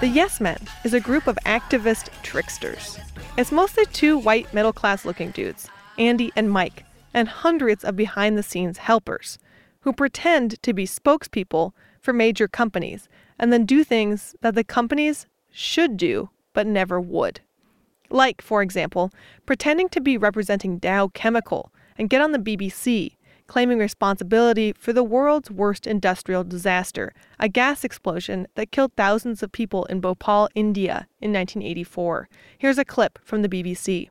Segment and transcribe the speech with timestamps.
[0.00, 2.98] The Yes Men is a group of activist tricksters.
[3.36, 8.38] It's mostly two white middle class looking dudes, Andy and Mike, and hundreds of behind
[8.38, 9.38] the scenes helpers
[9.80, 15.26] who pretend to be spokespeople for major companies and then do things that the companies
[15.50, 17.40] should do but never would.
[18.08, 19.10] Like, for example,
[19.44, 23.16] pretending to be representing Dow Chemical and get on the BBC
[23.50, 29.50] claiming responsibility for the world's worst industrial disaster, a gas explosion that killed thousands of
[29.50, 32.28] people in Bhopal, India in 1984.
[32.56, 34.08] Here's a clip from the BBC.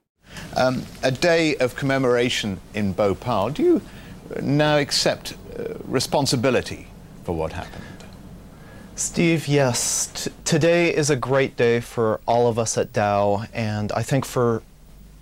[0.57, 3.51] Um, a day of commemoration in Bhopal.
[3.51, 3.81] Do you
[4.41, 6.87] now accept uh, responsibility
[7.23, 7.83] for what happened?
[8.97, 10.07] Steve, yes.
[10.07, 14.25] T- today is a great day for all of us at Dow, and I think
[14.25, 14.61] for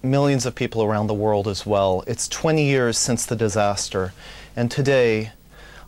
[0.04, 2.04] millions of people around the world as well.
[2.08, 4.14] It's 20 years since the disaster,
[4.56, 5.32] and today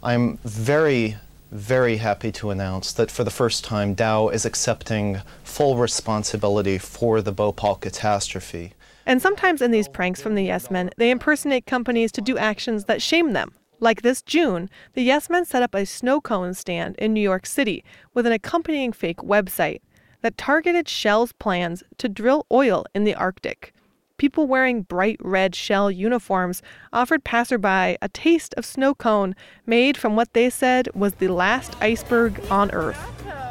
[0.01, 1.17] I'm very,
[1.51, 7.21] very happy to announce that for the first time, Dow is accepting full responsibility for
[7.21, 8.73] the Bhopal catastrophe.
[9.05, 12.85] And sometimes in these pranks from the Yes Men, they impersonate companies to do actions
[12.85, 13.53] that shame them.
[13.79, 17.45] Like this June, the Yes Men set up a snow cone stand in New York
[17.45, 19.81] City with an accompanying fake website
[20.21, 23.73] that targeted Shell's plans to drill oil in the Arctic
[24.19, 26.61] people wearing bright red shell uniforms
[26.93, 29.33] offered passerby a taste of snow cone
[29.65, 32.99] made from what they said was the last iceberg on Earth.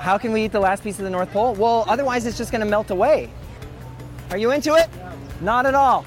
[0.00, 1.54] How can we eat the last piece of the North Pole?
[1.54, 3.30] Well, otherwise it's just going to melt away.
[4.30, 4.88] Are you into it?
[5.40, 6.04] Not at all.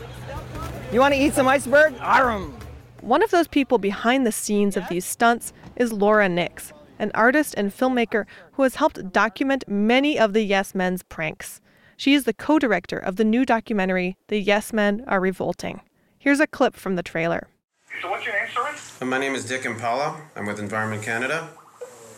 [0.93, 1.95] You want to eat some iceberg?
[1.99, 2.55] Arum.
[3.01, 7.55] One of those people behind the scenes of these stunts is Laura Nix, an artist
[7.57, 11.61] and filmmaker who has helped document many of the Yes Men's pranks.
[12.01, 15.81] She is the co director of the new documentary, The Yes Men Are Revolting.
[16.17, 17.47] Here's a clip from the trailer.
[18.01, 18.73] So, what's your name, sorry?
[18.99, 20.19] Uh, my name is Dick Impala.
[20.35, 21.47] I'm with Environment Canada.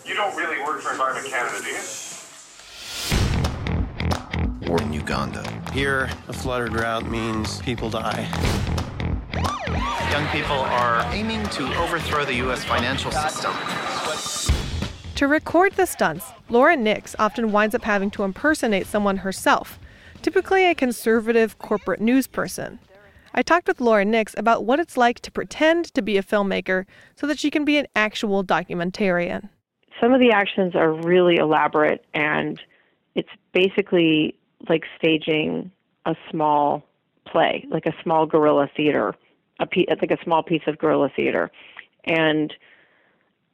[0.06, 1.70] You don't really work for Environment Canada, do
[4.64, 4.70] you?
[4.70, 5.44] War in Uganda.
[5.73, 8.30] Here, a flooded or drought means people die.
[10.11, 12.64] Young people are aiming to overthrow the U.S.
[12.64, 13.52] financial system.
[15.23, 19.80] To record the stunts, Laura Nix often winds up having to impersonate someone herself,
[20.22, 22.78] typically a conservative corporate news person.
[23.34, 26.84] I talked with Laura Nix about what it's like to pretend to be a filmmaker
[27.16, 29.48] so that she can be an actual documentarian.
[30.02, 32.61] Some of the actions are really elaborate, and
[33.16, 34.36] it's basically
[34.67, 35.72] like staging
[36.05, 36.84] a small
[37.26, 39.16] play, like a small guerrilla theater,
[39.61, 41.50] a pe- like a small piece of guerrilla theater.
[42.04, 42.54] And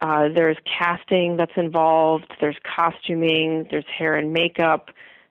[0.01, 4.89] uh, there's casting that's involved, there's costuming, there's hair and makeup,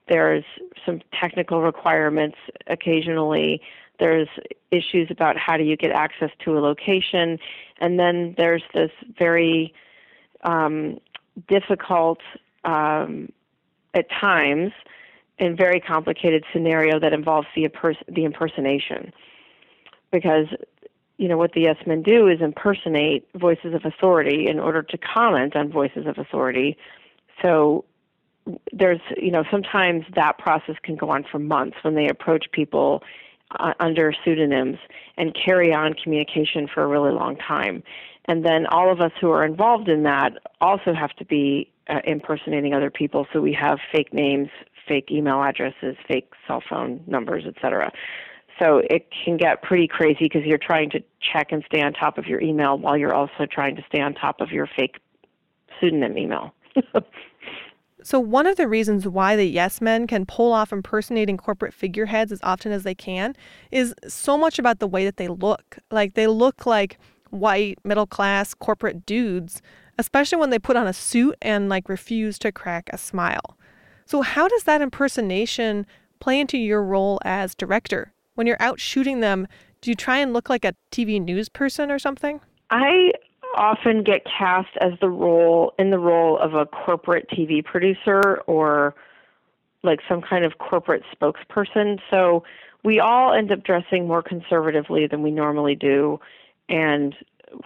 [0.08, 0.44] there's
[0.84, 2.36] some technical requirements
[2.66, 3.60] occasionally,
[3.98, 4.28] there's
[4.70, 7.38] issues about how do you get access to a location,
[7.80, 9.72] and then there's this very
[10.44, 10.98] um,
[11.48, 12.20] difficult,
[12.64, 13.32] um,
[13.94, 14.72] at times,
[15.38, 17.68] and very complicated scenario that involves the,
[18.08, 19.12] the impersonation.
[20.10, 20.46] Because
[21.18, 24.98] you know, what the yes men do is impersonate voices of authority in order to
[24.98, 26.78] comment on voices of authority.
[27.42, 27.84] So
[28.72, 33.02] there's, you know, sometimes that process can go on for months when they approach people
[33.58, 34.78] uh, under pseudonyms
[35.16, 37.82] and carry on communication for a really long time.
[38.26, 42.00] And then all of us who are involved in that also have to be uh,
[42.04, 43.26] impersonating other people.
[43.32, 44.50] So we have fake names,
[44.86, 47.90] fake email addresses, fake cell phone numbers, etc.
[48.58, 52.18] So it can get pretty crazy because you're trying to check and stay on top
[52.18, 54.96] of your email while you're also trying to stay on top of your fake
[55.78, 56.52] pseudonym email.
[58.02, 62.32] so, one of the reasons why the Yes Men can pull off impersonating corporate figureheads
[62.32, 63.34] as often as they can
[63.70, 65.78] is so much about the way that they look.
[65.90, 66.98] Like, they look like
[67.30, 69.62] white, middle class corporate dudes,
[69.98, 73.56] especially when they put on a suit and like refuse to crack a smile.
[74.04, 75.86] So, how does that impersonation
[76.18, 78.12] play into your role as director?
[78.38, 79.48] When you're out shooting them,
[79.80, 82.40] do you try and look like a TV news person or something?
[82.70, 83.10] I
[83.56, 88.94] often get cast as the role in the role of a corporate TV producer or
[89.82, 91.98] like some kind of corporate spokesperson.
[92.10, 92.44] So
[92.84, 96.20] we all end up dressing more conservatively than we normally do
[96.68, 97.16] and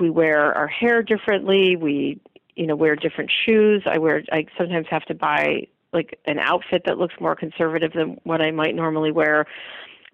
[0.00, 2.18] we wear our hair differently, we
[2.56, 3.82] you know wear different shoes.
[3.84, 8.18] I wear I sometimes have to buy like an outfit that looks more conservative than
[8.22, 9.46] what I might normally wear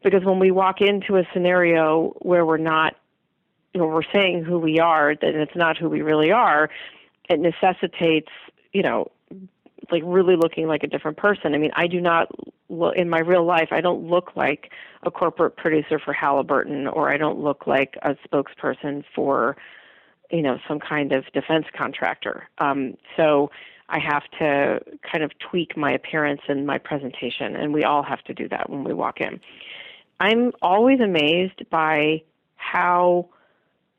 [0.02, 2.96] because when we walk into a scenario where we're not
[3.74, 6.70] you know we're saying who we are and it's not who we really are.
[7.28, 8.30] It necessitates
[8.72, 9.10] you know
[9.90, 11.54] like really looking like a different person.
[11.54, 12.28] I mean i do not
[12.68, 14.70] look in my real life i don't look like
[15.02, 19.56] a corporate producer for halliburton or i don't look like a spokesperson for
[20.30, 22.48] you know some kind of defense contractor.
[22.58, 23.50] Um so
[23.90, 24.80] I have to
[25.10, 28.68] kind of tweak my appearance and my presentation, and we all have to do that
[28.68, 29.40] when we walk in.
[30.20, 32.22] I'm always amazed by
[32.56, 33.28] how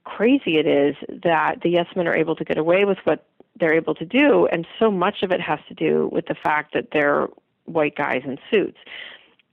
[0.03, 3.25] crazy it is that the yes men are able to get away with what
[3.59, 6.73] they're able to do, and so much of it has to do with the fact
[6.73, 7.27] that they're
[7.65, 8.77] white guys in suits.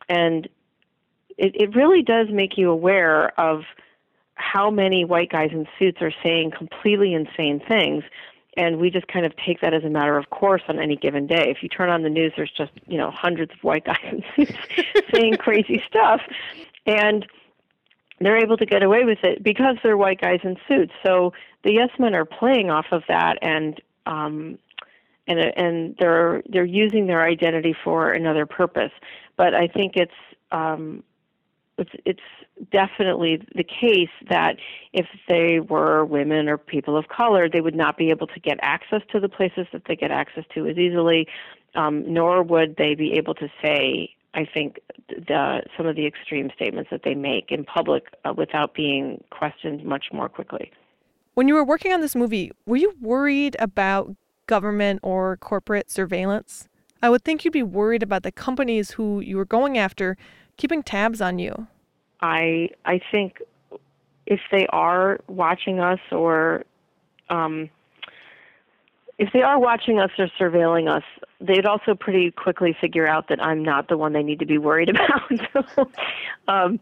[0.08, 0.46] And
[1.36, 3.62] it, it really does make you aware of
[4.34, 8.04] how many white guys in suits are saying completely insane things
[8.56, 11.26] and we just kind of take that as a matter of course on any given
[11.26, 11.50] day.
[11.50, 14.22] If you turn on the news, there's just you know hundreds of white guys in
[14.34, 14.58] suits
[15.14, 16.20] saying crazy stuff,
[16.86, 17.26] and
[18.20, 20.92] they're able to get away with it because they're white guys in suits.
[21.04, 21.32] So
[21.64, 24.58] the yes men are playing off of that, and um,
[25.26, 28.92] and and they're they're using their identity for another purpose.
[29.36, 30.12] But I think it's
[30.50, 31.02] um,
[31.78, 32.20] it's it's
[32.72, 34.56] definitely the case that
[34.92, 38.58] if they were women or people of color, they would not be able to get
[38.62, 41.26] access to the places that they get access to as easily,
[41.74, 46.50] um, nor would they be able to say, I think, the, some of the extreme
[46.54, 50.72] statements that they make in public uh, without being questioned much more quickly.
[51.34, 56.68] When you were working on this movie, were you worried about government or corporate surveillance?
[57.02, 60.16] I would think you'd be worried about the companies who you were going after
[60.56, 61.66] keeping tabs on you.
[62.20, 63.42] I I think
[64.26, 66.64] if they are watching us or
[67.30, 67.70] um,
[69.18, 71.04] if they are watching us or surveilling us,
[71.40, 74.58] they'd also pretty quickly figure out that I'm not the one they need to be
[74.58, 74.90] worried
[75.54, 75.90] about.
[76.48, 76.80] um,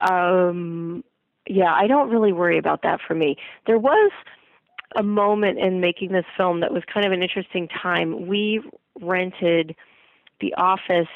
[0.00, 1.04] um,
[1.48, 3.36] yeah, I don't really worry about that for me.
[3.66, 4.12] There was
[4.96, 8.26] a moment in making this film that was kind of an interesting time.
[8.26, 8.62] We
[9.00, 9.74] rented
[10.40, 11.08] the office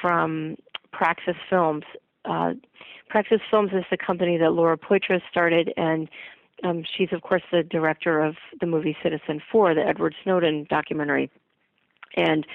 [0.00, 0.56] from
[0.96, 1.84] Praxis Films.
[2.24, 2.54] Uh,
[3.10, 6.08] Praxis Films is the company that Laura Poitras started, and
[6.64, 11.30] um, she's, of course, the director of the movie Citizen Four, the Edward Snowden documentary.
[12.16, 12.46] And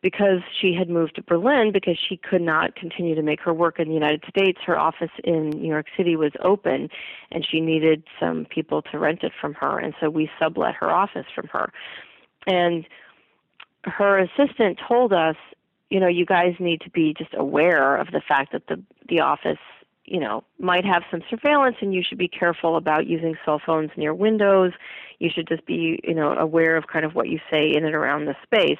[0.00, 3.80] because she had moved to Berlin because she could not continue to make her work
[3.80, 6.88] in the United States, her office in New York City was open,
[7.32, 10.88] and she needed some people to rent it from her, and so we sublet her
[10.88, 11.72] office from her.
[12.46, 12.86] And
[13.84, 15.36] her assistant told us
[15.90, 19.20] you know, you guys need to be just aware of the fact that the the
[19.20, 19.58] office,
[20.04, 23.90] you know, might have some surveillance, and you should be careful about using cell phones
[23.96, 24.72] near windows.
[25.18, 27.94] You should just be, you know, aware of kind of what you say in and
[27.94, 28.78] around the space.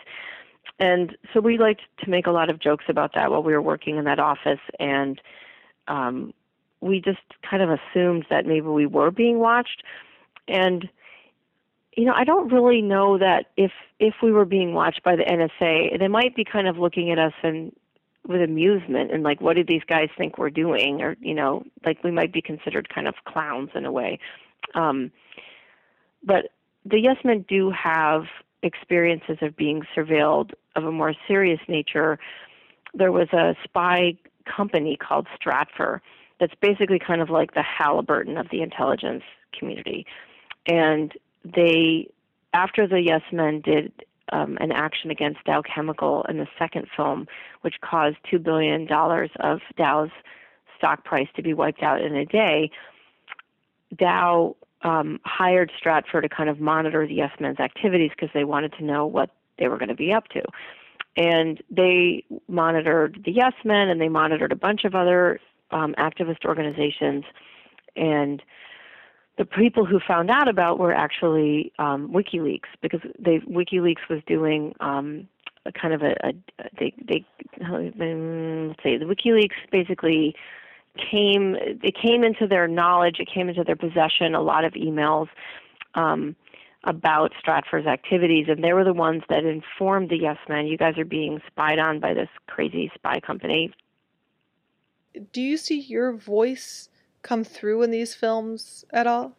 [0.78, 3.62] And so we liked to make a lot of jokes about that while we were
[3.62, 5.20] working in that office, and
[5.88, 6.32] um,
[6.81, 7.19] we just
[7.49, 9.82] kind of assumed that maybe we were being watched,
[10.46, 10.88] and
[11.99, 15.25] you know, I don't really know that if if we were being watched by the
[15.25, 17.75] NSA, they might be kind of looking at us and
[18.25, 21.03] with amusement and like, what do these guys think we're doing?
[21.03, 24.21] Or you know, like we might be considered kind of clowns in a way.
[24.77, 25.11] Um,
[26.23, 26.53] but
[26.85, 28.27] the Yes Men do have
[28.62, 32.21] experiences of being surveilled of a more serious nature.
[32.95, 35.99] There was a spy company called Stratfor
[36.39, 39.25] that's basically kind of like the Halliburton of the intelligence
[39.59, 40.06] community.
[40.69, 41.12] And
[41.44, 42.08] they,
[42.52, 43.93] after the Yes Men did
[44.32, 47.26] um, an action against Dow Chemical in the second film,
[47.62, 48.87] which caused $2 billion
[49.40, 50.11] of Dow's
[50.76, 52.70] stock price to be wiped out in a day,
[53.96, 58.73] Dow um, hired Stratfor to kind of monitor the Yes Men's activities because they wanted
[58.75, 60.43] to know what they were going to be up to.
[61.17, 65.40] And they monitored the Yes Men and they monitored a bunch of other
[65.71, 67.25] um, activist organizations.
[67.97, 68.42] And
[69.38, 74.75] the people who found out about were actually um, WikiLeaks because they WikiLeaks was doing
[74.80, 75.28] um,
[75.64, 76.33] a kind of a, a
[76.78, 77.25] they they
[77.61, 80.35] let's say the WikiLeaks basically
[81.11, 85.28] came it came into their knowledge it came into their possession a lot of emails
[85.95, 86.35] um,
[86.83, 90.99] about Stratfor's activities and they were the ones that informed the Yes Men you guys
[90.99, 93.73] are being spied on by this crazy spy company.
[95.33, 96.88] Do you see your voice?
[97.22, 99.37] Come through in these films at all?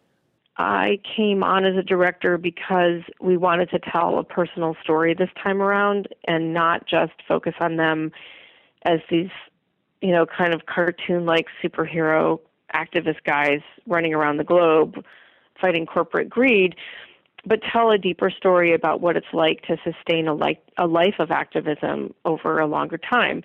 [0.56, 5.30] I came on as a director because we wanted to tell a personal story this
[5.42, 8.12] time around and not just focus on them
[8.84, 9.30] as these,
[10.02, 12.40] you know, kind of cartoon like superhero
[12.74, 15.04] activist guys running around the globe
[15.60, 16.74] fighting corporate greed,
[17.46, 21.16] but tell a deeper story about what it's like to sustain a, like, a life
[21.18, 23.42] of activism over a longer time.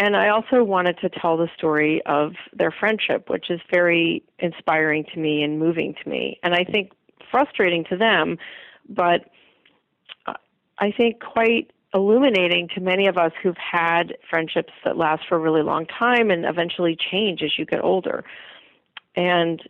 [0.00, 5.04] And I also wanted to tell the story of their friendship, which is very inspiring
[5.12, 6.40] to me and moving to me.
[6.42, 6.92] And I think
[7.30, 8.38] frustrating to them,
[8.88, 9.26] but
[10.24, 10.32] uh,
[10.78, 15.38] I think quite illuminating to many of us who've had friendships that last for a
[15.38, 18.24] really long time and eventually change as you get older.
[19.16, 19.62] And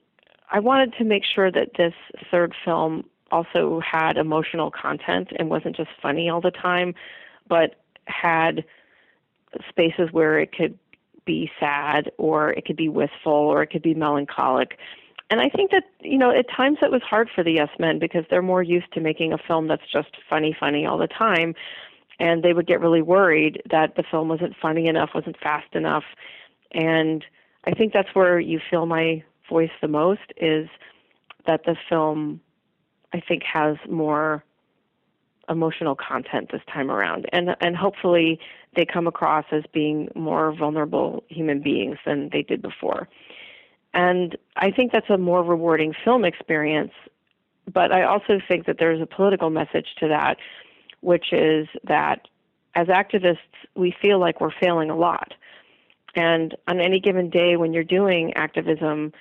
[0.53, 1.95] I wanted to make sure that this
[2.31, 6.95] third film also had emotional content and wasn't just funny all the time,
[7.49, 8.65] but had
[9.69, 10.79] spaces where it could
[11.25, 14.79] be sad or it could be wistful or it could be melancholic.
[15.31, 17.99] And I think that, you know, at times it was hard for the Yes Men
[17.99, 21.55] because they're more used to making a film that's just funny, funny all the time.
[22.19, 26.05] And they would get really worried that the film wasn't funny enough, wasn't fast enough.
[26.73, 27.25] And
[27.65, 30.69] I think that's where you feel my voice the most is
[31.47, 32.41] that the film,
[33.13, 34.45] I think, has more
[35.51, 38.39] emotional content this time around, and and hopefully
[38.77, 43.09] they come across as being more vulnerable human beings than they did before.
[43.93, 46.93] And I think that's a more rewarding film experience.
[47.73, 50.37] But I also think that there's a political message to that,
[51.01, 52.29] which is that
[52.75, 53.39] as activists,
[53.75, 55.35] we feel like we're failing a lot.
[56.15, 59.13] And on any given day when you're doing activism,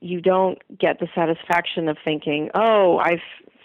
[0.00, 3.20] you don't get the satisfaction of thinking, oh, I've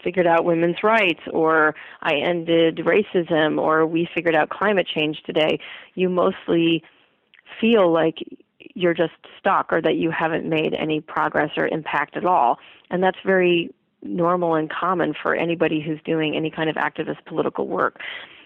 [0.06, 5.60] figured out women's rights or I ended racism or we figured out climate change today,
[5.96, 6.84] you mostly
[7.60, 8.20] feel like
[8.76, 12.60] you're just stuck or that you haven't made any progress or impact at all.
[12.92, 17.68] And that's very normal and common for anybody who's doing any kind of activist political
[17.68, 18.00] work.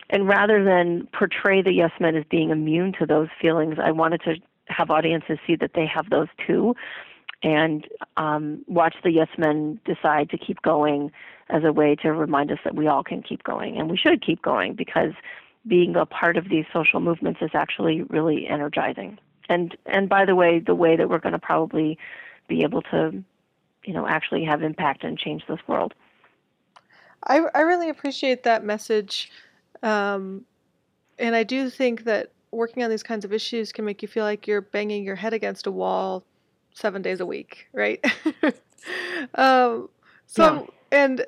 [0.09, 4.21] And rather than portray the yes men as being immune to those feelings, I wanted
[4.21, 4.35] to
[4.67, 6.75] have audiences see that they have those too
[7.41, 11.11] and um, watch the yes men decide to keep going
[11.49, 14.23] as a way to remind us that we all can keep going and we should
[14.25, 15.13] keep going because
[15.67, 19.17] being a part of these social movements is actually really energizing.
[19.47, 21.97] And and by the way, the way that we're going to probably
[22.47, 23.23] be able to,
[23.83, 25.93] you know, actually have impact and change this world.
[27.25, 29.31] I I really appreciate that message,
[29.81, 30.45] um,
[31.17, 34.23] and I do think that working on these kinds of issues can make you feel
[34.23, 36.23] like you're banging your head against a wall
[36.79, 38.03] seven days a week, right?
[39.35, 39.89] um,
[40.25, 40.99] so yeah.
[41.03, 41.25] and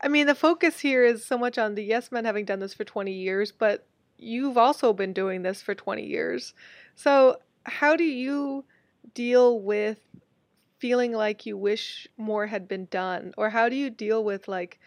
[0.00, 2.74] I mean, the focus here is so much on the Yes Men having done this
[2.74, 3.86] for 20 years, but
[4.16, 6.54] you've also been doing this for 20 years.
[6.94, 8.64] So, how do you
[9.14, 9.98] deal with
[10.78, 13.34] feeling like you wish more had been done?
[13.36, 14.78] Or how do you deal with, like,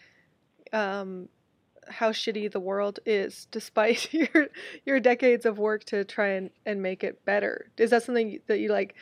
[0.72, 1.28] um,
[1.88, 4.48] how shitty the world is despite your
[4.84, 8.58] your decades of work to try and, and make it better is that something that
[8.58, 8.94] you like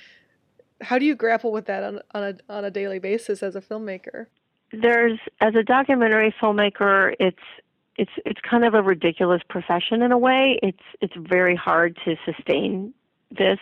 [0.82, 3.60] how do you grapple with that on, on a on a daily basis as a
[3.60, 4.26] filmmaker
[4.72, 7.36] there's as a documentary filmmaker, it's
[7.96, 10.58] it's it's kind of a ridiculous profession in a way.
[10.62, 12.94] It's it's very hard to sustain
[13.30, 13.58] this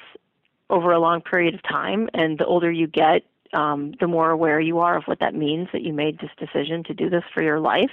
[0.68, 3.22] over a long period of time, and the older you get,
[3.52, 6.84] um, the more aware you are of what that means that you made this decision
[6.84, 7.90] to do this for your life,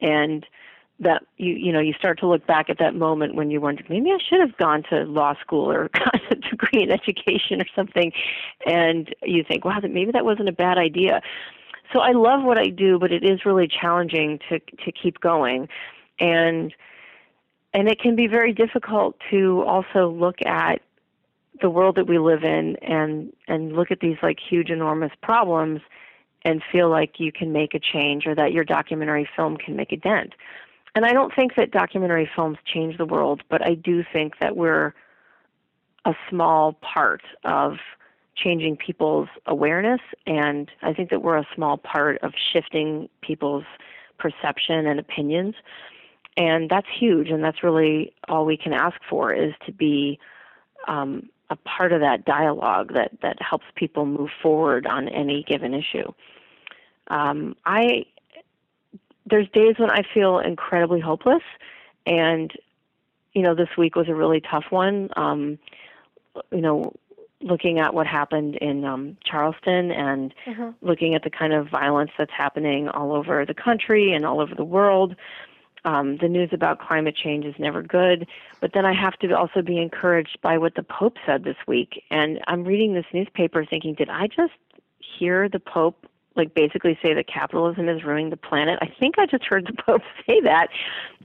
[0.00, 0.46] and
[1.00, 3.88] that you you know you start to look back at that moment when you wondered
[3.88, 7.66] maybe I should have gone to law school or got a degree in education or
[7.74, 8.12] something,
[8.66, 11.20] and you think wow that maybe that wasn't a bad idea.
[11.92, 15.68] So I love what I do, but it is really challenging to to keep going,
[16.18, 16.74] and
[17.72, 20.80] and it can be very difficult to also look at
[21.60, 25.80] the world that we live in and and look at these like huge enormous problems
[26.44, 29.92] and feel like you can make a change or that your documentary film can make
[29.92, 30.34] a dent.
[30.98, 34.56] And I don't think that documentary films change the world, but I do think that
[34.56, 34.94] we're
[36.04, 37.76] a small part of
[38.34, 43.62] changing people's awareness, and I think that we're a small part of shifting people's
[44.18, 45.54] perception and opinions.
[46.36, 50.18] And that's huge, and that's really all we can ask for is to be
[50.88, 55.74] um, a part of that dialogue that, that helps people move forward on any given
[55.74, 56.12] issue.
[57.06, 58.06] Um, I
[59.28, 61.42] there's days when I feel incredibly hopeless,
[62.06, 62.52] and
[63.32, 65.10] you know this week was a really tough one.
[65.16, 65.58] Um,
[66.52, 66.92] you know,
[67.40, 70.70] looking at what happened in um, Charleston and mm-hmm.
[70.82, 74.54] looking at the kind of violence that's happening all over the country and all over
[74.54, 75.14] the world.
[75.84, 78.26] Um, the news about climate change is never good,
[78.60, 82.02] but then I have to also be encouraged by what the Pope said this week.
[82.10, 84.54] And I'm reading this newspaper thinking, did I just
[84.98, 86.06] hear the Pope
[86.38, 88.78] like basically say that capitalism is ruining the planet?
[88.80, 90.68] I think I just heard the Pope say that,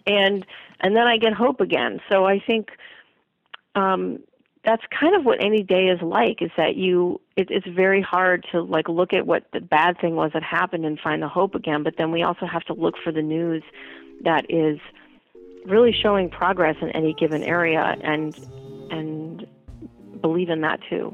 [0.06, 0.46] and
[0.80, 2.02] and then I get hope again.
[2.12, 2.70] So I think
[3.76, 4.20] um,
[4.66, 8.46] that's kind of what any day is like is that you it, it's very hard
[8.52, 11.56] to like look at what the bad thing was that happened and find the hope
[11.56, 13.64] again but then we also have to look for the news
[14.24, 14.80] that is
[15.66, 18.38] really showing progress in any given area and
[18.90, 19.48] and
[20.22, 21.14] believe in that too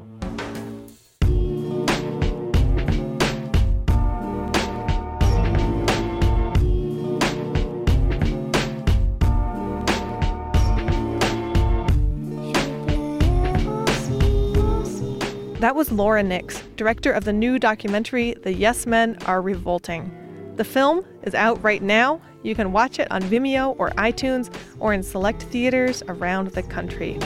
[15.60, 20.10] That was Laura Nix, director of the new documentary The Yes Men Are Revolting.
[20.56, 22.22] The film is out right now.
[22.42, 27.18] You can watch it on Vimeo or iTunes or in select theaters around the country.